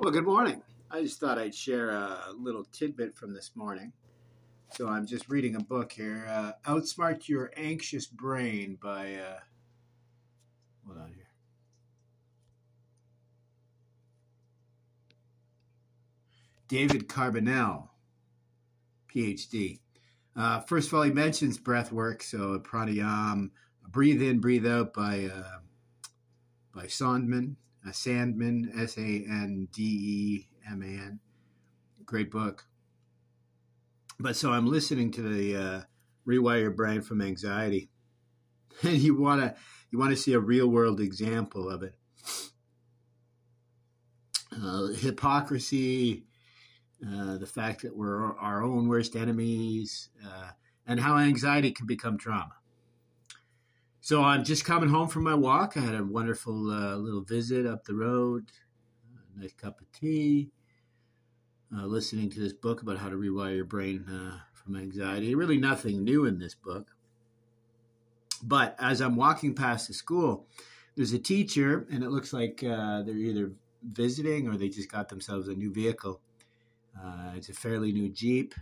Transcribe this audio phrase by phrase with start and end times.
[0.00, 0.62] Well, good morning.
[0.92, 3.92] I just thought I'd share a little tidbit from this morning.
[4.70, 9.16] So I'm just reading a book here, uh, "Outsmart Your Anxious Brain" by.
[9.16, 9.40] Uh,
[10.86, 11.26] hold on here.
[16.68, 17.88] David Carbonell,
[19.12, 19.80] PhD.
[20.36, 23.50] Uh, first of all, he mentions breath work, so pranayam,
[23.88, 25.58] breathe in, breathe out by uh,
[26.72, 31.20] by Sondman, uh, Sandman, S A N D E M A N.
[32.04, 32.66] Great book.
[34.18, 35.80] But so I'm listening to the uh,
[36.26, 37.90] Rewire Your Brain from Anxiety,
[38.82, 39.54] and you wanna
[39.90, 41.94] you want to see a real world example of it.
[44.52, 46.24] Uh, hypocrisy,
[47.06, 50.50] uh, the fact that we're our own worst enemies, uh,
[50.86, 52.57] and how anxiety can become trauma.
[54.08, 55.76] So I'm just coming home from my walk.
[55.76, 58.50] I had a wonderful uh, little visit up the road,
[59.36, 60.48] a nice cup of tea,
[61.76, 65.34] uh, listening to this book about how to rewire your brain uh, from anxiety.
[65.34, 66.92] Really, nothing new in this book.
[68.42, 70.46] But as I'm walking past the school,
[70.96, 73.52] there's a teacher, and it looks like uh, they're either
[73.82, 76.22] visiting or they just got themselves a new vehicle.
[76.98, 78.54] Uh, it's a fairly new Jeep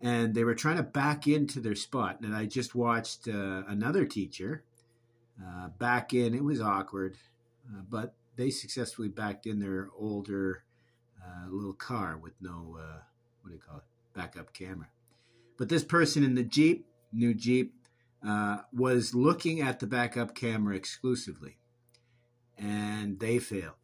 [0.00, 2.20] and they were trying to back into their spot.
[2.20, 4.64] And I just watched uh, another teacher
[5.42, 6.34] uh, back in.
[6.34, 7.16] It was awkward,
[7.68, 10.62] uh, but they successfully backed in their older
[11.20, 13.00] uh, little car with no, uh,
[13.42, 14.88] what do you call it, backup camera.
[15.56, 17.74] But this person in the Jeep, new Jeep,
[18.26, 21.58] uh, was looking at the backup camera exclusively.
[22.56, 23.74] And they failed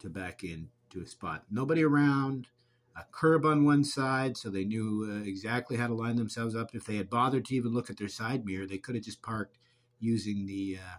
[0.00, 1.44] to back into a spot.
[1.50, 2.48] Nobody around
[2.96, 6.74] a curb on one side, so they knew uh, exactly how to line themselves up.
[6.74, 9.22] If they had bothered to even look at their side mirror, they could have just
[9.22, 9.58] parked
[9.98, 10.98] using the uh,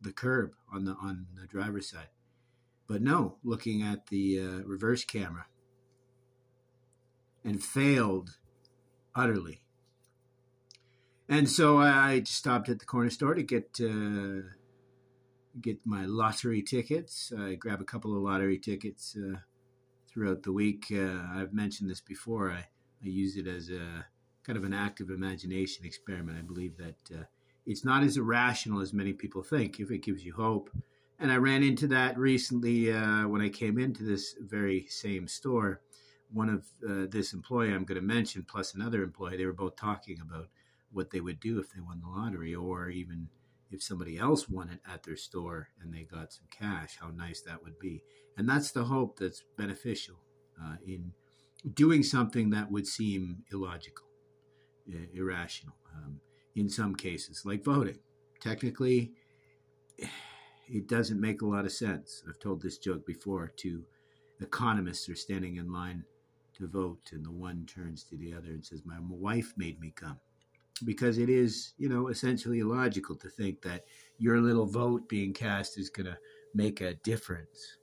[0.00, 2.08] the curb on the on the driver's side.
[2.86, 5.46] But no, looking at the uh, reverse camera,
[7.44, 8.36] and failed
[9.14, 9.62] utterly.
[11.28, 14.48] And so I stopped at the corner store to get uh,
[15.60, 17.32] get my lottery tickets.
[17.36, 19.38] I grab a couple of lottery tickets uh,
[20.12, 20.86] throughout the week.
[20.92, 22.50] Uh, I've mentioned this before.
[22.50, 22.66] I,
[23.04, 24.06] I use it as a
[24.44, 26.38] kind of an active imagination experiment.
[26.38, 27.24] I believe that uh,
[27.66, 30.70] it's not as irrational as many people think if it gives you hope.
[31.18, 35.80] And I ran into that recently uh, when I came into this very same store.
[36.32, 39.76] One of uh, this employee I'm going to mention, plus another employee, they were both
[39.76, 40.48] talking about
[40.90, 43.28] what they would do if they won the lottery, or even
[43.72, 47.40] if somebody else won it at their store and they got some cash, how nice
[47.42, 48.02] that would be.
[48.36, 50.16] And that's the hope that's beneficial
[50.62, 51.12] uh, in
[51.74, 54.06] doing something that would seem illogical,
[55.14, 56.20] irrational um,
[56.54, 57.98] in some cases, like voting.
[58.40, 59.12] Technically,
[60.68, 62.22] it doesn't make a lot of sense.
[62.28, 63.84] I've told this joke before to
[64.40, 66.04] economists who are standing in line
[66.58, 69.92] to vote, and the one turns to the other and says, My wife made me
[69.94, 70.18] come
[70.82, 73.84] because it is, you know, essentially illogical to think that
[74.18, 76.18] your little vote being cast is going to
[76.54, 77.78] make a difference.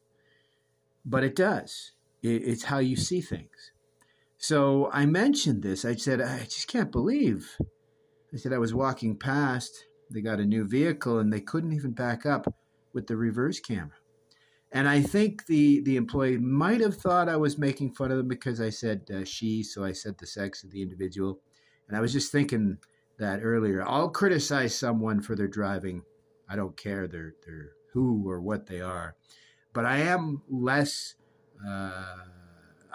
[1.06, 1.94] But it does.
[2.22, 3.72] It's how you see things.
[4.38, 5.86] So I mentioned this.
[5.86, 7.58] I said, I just can't believe.
[8.34, 9.86] I said, I was walking past.
[10.12, 12.54] They got a new vehicle and they couldn't even back up
[12.94, 13.98] with the reverse camera.
[14.72, 18.28] And I think the, the employee might have thought I was making fun of them
[18.28, 21.40] because I said uh, she, so I said the sex of the individual.
[21.90, 22.78] And I was just thinking
[23.18, 23.84] that earlier.
[23.86, 26.04] I'll criticize someone for their driving.
[26.48, 29.16] I don't care their their who or what they are,
[29.74, 31.16] but I am less.
[31.68, 32.16] Uh,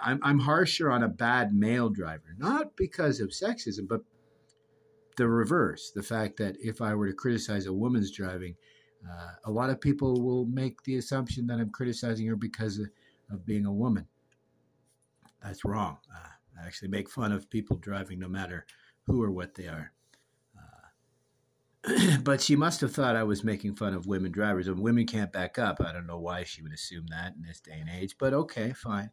[0.01, 4.01] I'm I'm harsher on a bad male driver, not because of sexism, but
[5.17, 5.91] the reverse.
[5.93, 8.55] The fact that if I were to criticize a woman's driving,
[9.05, 12.87] uh, a lot of people will make the assumption that I'm criticizing her because of,
[13.29, 14.07] of being a woman.
[15.43, 15.97] That's wrong.
[16.13, 16.29] Uh,
[16.61, 18.65] I actually make fun of people driving no matter
[19.05, 19.91] who or what they are.
[21.87, 25.05] Uh, but she must have thought I was making fun of women drivers, and women
[25.05, 25.79] can't back up.
[25.79, 28.73] I don't know why she would assume that in this day and age, but okay,
[28.73, 29.11] fine.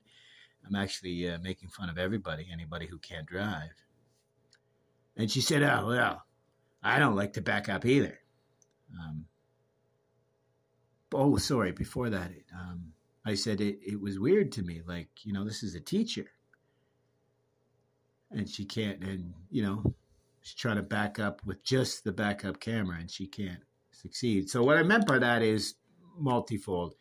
[0.67, 3.73] I'm actually uh, making fun of everybody, anybody who can't drive.
[5.17, 6.23] And she said, Oh, well,
[6.83, 8.19] I don't like to back up either.
[8.99, 9.27] Um,
[11.13, 12.93] oh, sorry, before that, um,
[13.27, 14.83] I said it, it was weird to me.
[14.87, 16.27] Like, you know, this is a teacher
[18.35, 19.95] and she can't and you know
[20.43, 24.63] she's trying to back up with just the backup camera and she can't succeed so
[24.63, 25.75] what i meant by that is
[26.19, 26.95] multifold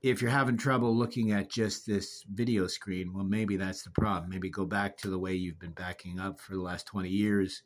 [0.00, 4.30] if you're having trouble looking at just this video screen well maybe that's the problem
[4.30, 7.62] maybe go back to the way you've been backing up for the last 20 years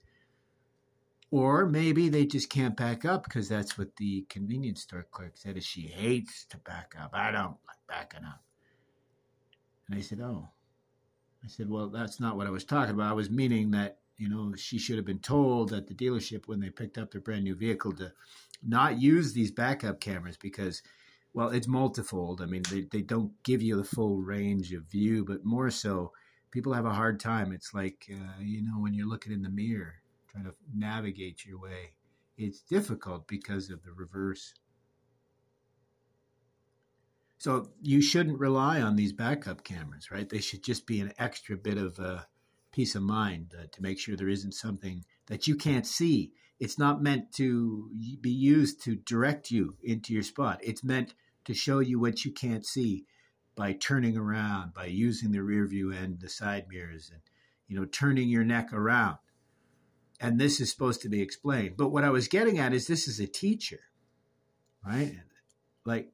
[1.30, 5.56] Or maybe they just can't back up because that's what the convenience store clerk said
[5.56, 7.10] is she hates to back up.
[7.14, 8.42] I don't like backing up.
[9.88, 10.50] And I said, Oh.
[11.44, 13.10] I said, Well, that's not what I was talking about.
[13.10, 16.60] I was meaning that, you know, she should have been told at the dealership when
[16.60, 18.12] they picked up their brand new vehicle to
[18.62, 20.82] not use these backup cameras because
[21.34, 22.42] well, it's multifold.
[22.42, 26.12] I mean, they, they don't give you the full range of view, but more so,
[26.50, 27.52] people have a hard time.
[27.52, 29.94] It's like, uh, you know, when you're looking in the mirror,
[30.30, 31.94] trying to navigate your way,
[32.36, 34.52] it's difficult because of the reverse.
[37.42, 40.28] So you shouldn't rely on these backup cameras, right?
[40.28, 42.20] They should just be an extra bit of uh,
[42.70, 46.30] peace of mind uh, to make sure there isn't something that you can't see.
[46.60, 47.90] It's not meant to
[48.20, 50.60] be used to direct you into your spot.
[50.62, 53.06] It's meant to show you what you can't see
[53.56, 57.22] by turning around, by using the rear view and the side mirrors and
[57.66, 59.18] you know turning your neck around.
[60.20, 61.76] And this is supposed to be explained.
[61.76, 63.80] But what I was getting at is this is a teacher,
[64.86, 65.16] right?
[65.84, 66.12] Like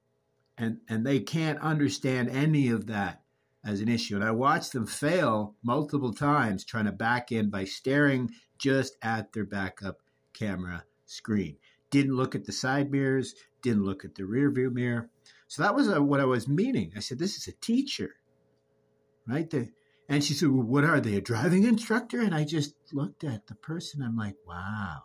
[0.58, 3.22] and and they can't understand any of that
[3.64, 4.16] as an issue.
[4.16, 9.32] And I watched them fail multiple times trying to back in by staring just at
[9.32, 9.98] their backup
[10.32, 11.56] camera screen.
[11.90, 15.10] Didn't look at the side mirrors, didn't look at the rear view mirror.
[15.46, 16.92] So that was a, what I was meaning.
[16.96, 18.16] I said, this is a teacher,
[19.26, 19.48] right?
[19.48, 19.70] The,
[20.08, 22.20] and she said, well, what are they, a driving instructor?
[22.20, 24.02] And I just looked at the person.
[24.02, 25.02] I'm like, wow.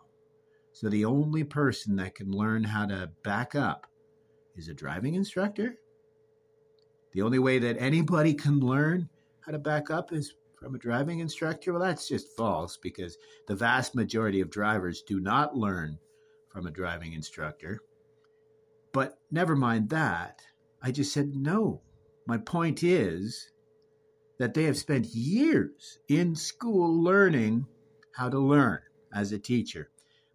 [0.72, 3.86] So the only person that can learn how to back up
[4.56, 5.76] is a driving instructor?
[7.12, 9.08] The only way that anybody can learn
[9.40, 10.34] how to back up is
[10.64, 11.72] from a driving instructor?
[11.72, 15.98] Well, that's just false because the vast majority of drivers do not learn
[16.48, 17.80] from a driving instructor.
[18.92, 20.40] But never mind that.
[20.82, 21.82] I just said no.
[22.26, 23.50] My point is
[24.38, 27.66] that they have spent years in school learning
[28.12, 28.80] how to learn
[29.12, 29.90] as a teacher.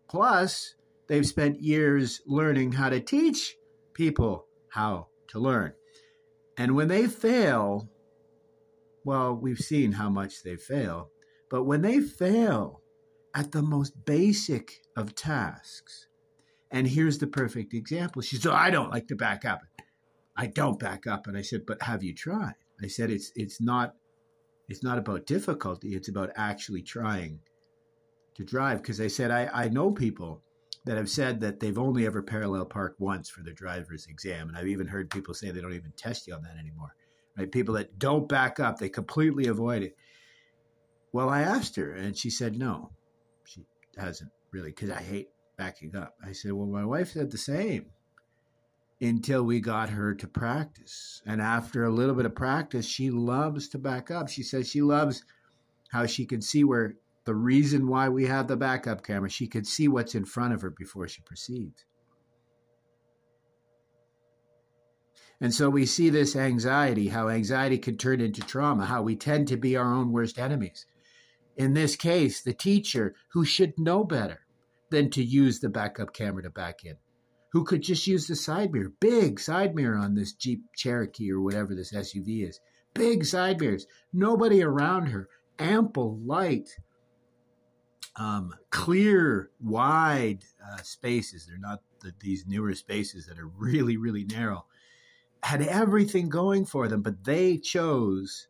[0.08, 0.76] Plus,
[1.08, 3.56] they've spent years learning how to teach
[4.00, 5.74] people how to learn.
[6.58, 7.90] And when they fail,
[9.04, 11.10] well, we've seen how much they fail,
[11.52, 12.82] but when they fail
[13.36, 16.08] at the most basic of tasks,
[16.72, 18.22] and here's the perfect example.
[18.22, 19.64] She said, oh, I don't like to back up.
[20.38, 21.28] I don't back up.
[21.28, 22.54] And I said, but have you tried?
[22.82, 23.96] I said, it's, it's not,
[24.70, 25.90] it's not about difficulty.
[25.90, 27.40] It's about actually trying
[28.36, 28.82] to drive.
[28.82, 30.42] Cause I said, I, I know people
[30.86, 34.48] that have said that they've only ever parallel parked once for their driver's exam.
[34.48, 36.96] And I've even heard people say they don't even test you on that anymore.
[37.38, 37.52] Right?
[37.52, 39.96] People that don't back up, they completely avoid it.
[41.12, 42.92] Well, I asked her and she said no.
[43.44, 43.66] She
[43.98, 46.16] hasn't really because I hate backing up.
[46.26, 47.88] I said, Well, my wife said the same
[49.02, 51.22] until we got her to practice.
[51.26, 54.30] And after a little bit of practice, she loves to back up.
[54.30, 55.24] She says she loves
[55.92, 56.96] how she can see where
[57.30, 60.64] the reason why we have the backup camera, she could see what's in front of
[60.64, 61.86] her before she proceeds.
[65.40, 69.48] And so we see this anxiety, how anxiety can turn into trauma, how we tend
[69.50, 70.88] to be our own worst enemies.
[71.56, 74.40] In this case, the teacher who should know better
[74.90, 76.96] than to use the backup camera to back in,
[77.52, 81.42] who could just use the side mirror, big side mirror on this Jeep Cherokee or
[81.42, 82.60] whatever this SUV is,
[82.96, 85.30] big side mirrors, nobody around her,
[85.60, 86.72] ample light,
[88.16, 91.46] um, clear, wide uh, spaces.
[91.46, 94.66] They're not the, these newer spaces that are really, really narrow.
[95.44, 98.48] Had everything going for them, but they chose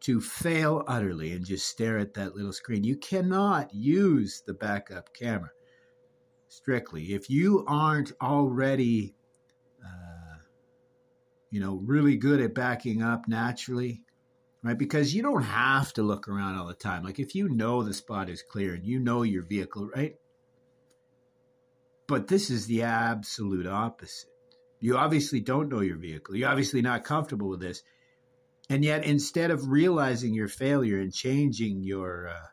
[0.00, 2.84] to fail utterly and just stare at that little screen.
[2.84, 5.50] You cannot use the backup camera
[6.48, 7.14] strictly.
[7.14, 9.14] If you aren't already,
[9.84, 10.38] uh,
[11.50, 14.02] you know, really good at backing up naturally,
[14.66, 14.78] right?
[14.78, 17.04] Because you don't have to look around all the time.
[17.04, 20.16] Like if you know the spot is clear and you know your vehicle, right?
[22.06, 24.30] But this is the absolute opposite.
[24.78, 26.36] You obviously don't know your vehicle.
[26.36, 27.82] You're obviously not comfortable with this.
[28.68, 32.46] And yet, instead of realizing your failure and changing your, uh,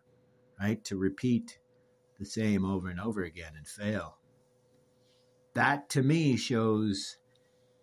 [0.60, 1.60] right, to repeat
[2.20, 4.18] the same over and over again and fail,
[5.56, 7.18] that to me shows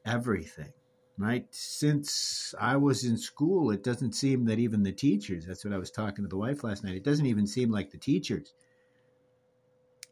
[0.05, 0.73] everything,
[1.21, 1.47] right?
[1.51, 5.79] Since I was in school, it doesn't seem that even the teachers, that's what I
[5.79, 8.55] was talking to the wife last night, it doesn't even seem like the teachers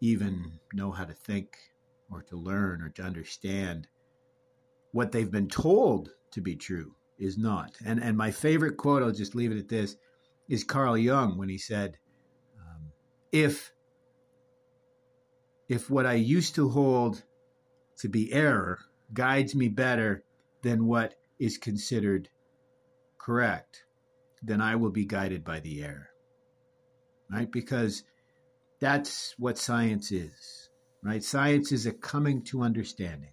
[0.01, 1.57] even know how to think
[2.11, 3.89] or to learn or to understand
[4.93, 7.73] what they've been told to be true is not.
[7.85, 9.97] And and my favorite quote, I'll just leave it at this,
[10.49, 11.99] is Carl Jung when he said,
[12.61, 12.93] um,
[13.33, 13.73] "If
[15.69, 17.25] if what I used to hold
[17.99, 18.79] to be error
[19.13, 20.25] guides me better
[20.63, 22.29] than what is considered
[23.19, 23.85] correct,
[24.43, 26.11] then I will be guided by the error."
[27.31, 27.51] Right?
[27.51, 28.05] Because
[28.81, 30.71] That's what science is,
[31.03, 31.23] right?
[31.23, 33.33] Science is a coming to understanding,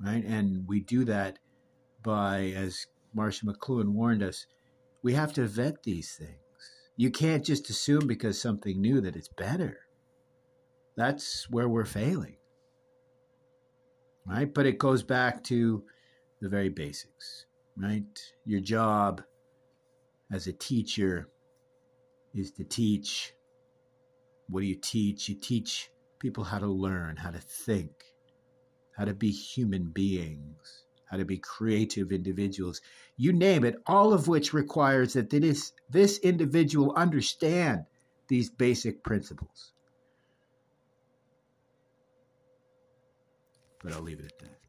[0.00, 0.24] right?
[0.24, 1.38] And we do that
[2.04, 4.46] by, as Marshall McLuhan warned us,
[5.02, 6.38] we have to vet these things.
[6.96, 9.78] You can't just assume because something new that it's better.
[10.96, 12.36] That's where we're failing.
[14.26, 14.52] Right?
[14.52, 15.82] But it goes back to
[16.40, 17.46] the very basics,
[17.76, 18.04] right?
[18.44, 19.22] Your job
[20.30, 21.28] as a teacher
[22.34, 23.34] is to teach.
[24.48, 25.28] What do you teach?
[25.28, 27.90] You teach people how to learn, how to think,
[28.96, 32.80] how to be human beings, how to be creative individuals.
[33.16, 37.84] You name it, all of which requires that this, this individual understand
[38.28, 39.72] these basic principles.
[43.82, 44.59] But I'll leave it at that.